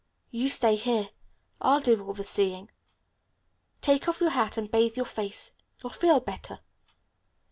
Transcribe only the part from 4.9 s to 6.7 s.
your face. You'll feel better."